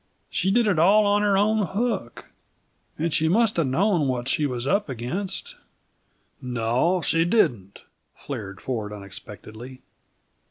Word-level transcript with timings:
She 0.31 0.49
did 0.49 0.65
it 0.65 0.79
all 0.79 1.05
on 1.05 1.21
her 1.21 1.37
own 1.37 1.63
hook 1.63 2.25
and 2.97 3.13
she 3.13 3.27
must 3.29 3.57
have 3.57 3.67
known 3.67 4.07
what 4.07 4.27
she 4.27 4.47
was 4.47 4.65
up 4.65 4.89
against." 4.89 5.57
"No, 6.41 7.03
she 7.03 7.23
didn't," 7.23 7.81
flared 8.15 8.59
Ford 8.59 8.93
unexpectedly. 8.93 9.83